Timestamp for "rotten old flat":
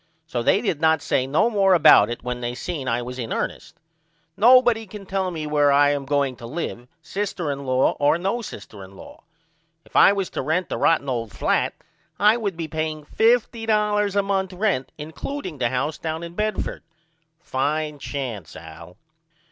10.79-11.75